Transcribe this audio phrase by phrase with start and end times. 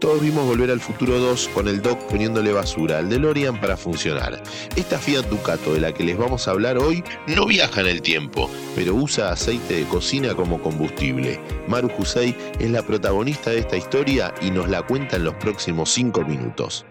[0.00, 4.42] Todos vimos Volver al Futuro 2 con el Doc poniéndole basura al DeLorean para funcionar.
[4.74, 8.00] Esta Fiat Ducato de la que les vamos a hablar hoy no viaja en el
[8.00, 11.38] tiempo, pero usa aceite de cocina como combustible.
[11.68, 15.90] Maru Husey es la protagonista de esta historia y nos la cuenta en los próximos
[15.90, 16.86] 5 minutos.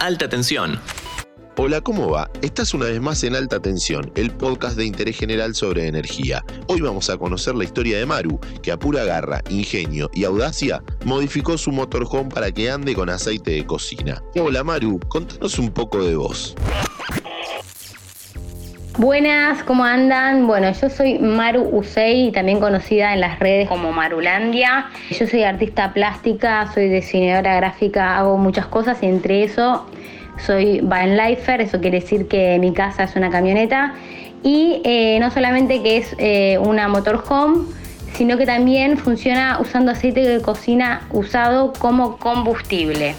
[0.00, 0.80] Alta tensión.
[1.64, 2.28] Hola, ¿cómo va?
[2.42, 6.44] Estás una vez más en Alta Tensión, el podcast de interés general sobre energía.
[6.66, 10.82] Hoy vamos a conocer la historia de Maru, que a pura garra, ingenio y audacia
[11.04, 14.20] modificó su motorhome para que ande con aceite de cocina.
[14.34, 16.56] Hola Maru, contanos un poco de vos.
[18.98, 20.48] Buenas, ¿cómo andan?
[20.48, 24.90] Bueno, yo soy Maru Usei, también conocida en las redes como Marulandia.
[25.16, 29.86] Yo soy artista plástica, soy diseñadora gráfica, hago muchas cosas y entre eso
[30.38, 33.94] soy vanlifer, eso quiere decir que mi casa es una camioneta
[34.42, 37.66] y eh, no solamente que es eh, una motorhome,
[38.14, 43.14] sino que también funciona usando aceite de cocina usado como combustible.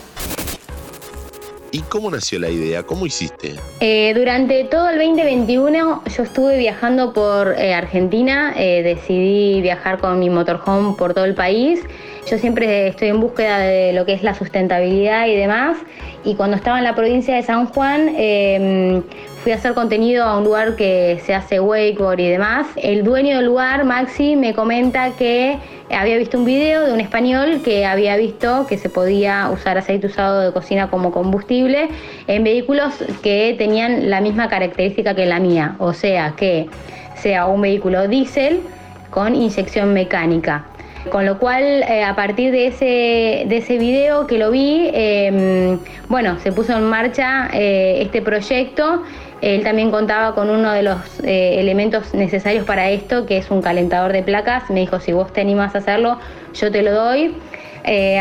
[1.71, 2.83] ¿Y cómo nació la idea?
[2.83, 3.55] ¿Cómo hiciste?
[3.79, 10.93] Eh, durante todo el 2021 yo estuve viajando por Argentina, decidí viajar con mi motorhome
[10.95, 11.79] por todo el país.
[12.29, 15.77] Yo siempre estoy en búsqueda de lo que es la sustentabilidad y demás
[16.23, 19.03] y cuando estaba en la provincia de San Juan em,
[19.43, 22.67] fui a hacer contenido a un lugar que se hace wakeboard y demás.
[22.77, 25.57] El dueño del lugar, Maxi, me comenta que
[25.91, 30.07] había visto un video de un español que había visto que se podía usar aceite
[30.07, 31.89] usado de cocina como combustible
[32.27, 36.67] en vehículos que tenían la misma característica que la mía, o sea que
[37.15, 38.61] sea un vehículo diésel
[39.09, 40.65] con inyección mecánica.
[41.11, 45.79] Con lo cual, eh, a partir de ese, de ese video que lo vi, em,
[46.07, 49.03] bueno, se puso en marcha eh, este proyecto.
[49.41, 53.61] Él también contaba con uno de los eh, elementos necesarios para esto, que es un
[53.61, 54.69] calentador de placas.
[54.69, 56.19] Me dijo, si vos te animas a hacerlo,
[56.53, 57.35] yo te lo doy.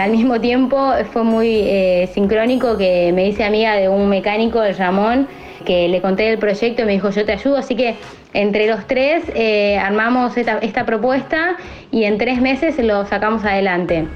[0.00, 5.28] al mismo tiempo fue muy sincrónico que me hice amiga de un mecánico, el Ramón,
[5.64, 7.94] que le conté el proyecto y me dijo yo te ayudo, así que
[8.34, 11.56] entre los tres eh, armamos esta, propuesta
[11.90, 14.06] y en tres meses lo sacamos adelante.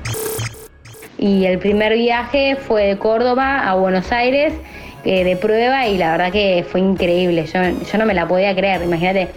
[1.19, 4.55] Y el primer viaje fue de Córdoba a Buenos Aires
[5.05, 8.83] eh, de prueba y la verdad que fue increíble, yo, no me la podía creer,
[8.83, 9.29] imagínate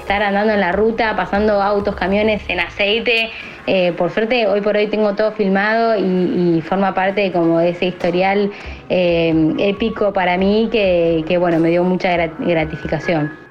[0.00, 3.30] estar andando en la ruta, pasando autos, camiones en aceite.
[3.66, 7.86] Eh, por suerte, hoy por hoy tengo todo filmado y, forma parte como de ese
[7.86, 8.50] historial
[8.88, 13.48] épico para mí que, bueno, me dio mucha gratificación.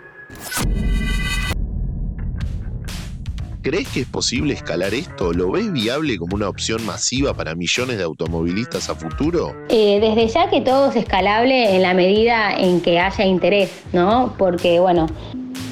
[3.67, 5.33] ¿Crees que es posible escalar esto?
[5.33, 9.53] ¿Lo ves viable como una opción masiva para millones de automovilistas a futuro?
[9.67, 14.33] Eh, desde ya que todo es escalable en la medida en que haya interés, ¿no?
[14.37, 15.07] Porque, bueno,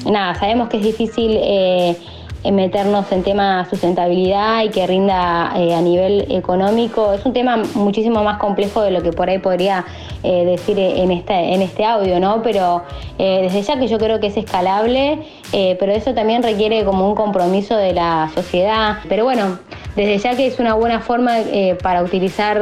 [0.04, 1.96] nada, sabemos que es difícil eh,
[2.52, 7.12] meternos en temas sustentabilidad y que rinda eh, a nivel económico.
[7.12, 9.84] Es un tema muchísimo más complejo de lo que por ahí podría
[10.22, 12.42] eh, decir en este, en este audio, ¿no?
[12.42, 12.82] Pero
[13.18, 15.18] desde ya que yo creo que es escalable,
[15.50, 18.98] pero eso también requiere como un compromiso de la sociedad.
[19.08, 19.58] Pero bueno,
[19.94, 21.36] desde ya que es una buena forma
[21.82, 22.58] para utilizar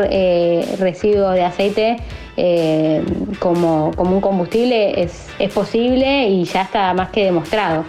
[0.78, 1.96] residuos de aceite
[2.36, 3.04] eh,
[3.38, 7.84] como, como, un combustible es, es posible y ya está más que demostrado.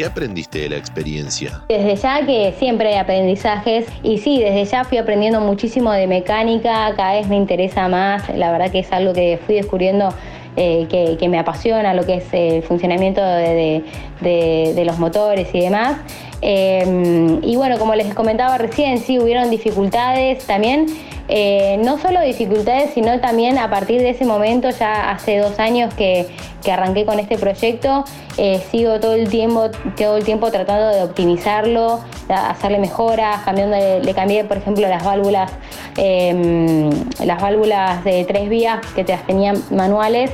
[0.00, 1.62] ¿Qué aprendiste de la experiencia?
[1.68, 6.94] Desde ya que siempre hay aprendizajes y sí, desde ya fui aprendiendo muchísimo de mecánica,
[6.96, 10.08] cada vez me interesa más, la verdad que es algo que fui descubriendo
[10.56, 10.86] eh,
[11.20, 13.84] que, me apasiona, lo que es el funcionamiento de,
[14.22, 15.98] de, los motores y demás.
[16.42, 20.86] Eh, y bueno, como les comentaba recién, sí hubieron dificultades también.
[21.32, 25.94] Eh, no solo dificultades, sino también a partir de ese momento, ya hace dos años
[25.94, 26.26] que,
[26.70, 28.04] arranqué con este proyecto,
[28.36, 34.14] eh, sigo todo el tiempo, todo el tiempo tratando de optimizarlo, hacerle mejoras, cambiando, le
[34.14, 35.52] cambié, por ejemplo, las válvulas,
[35.96, 36.90] em,
[37.24, 40.32] las válvulas de tres vías que te las tenían manuales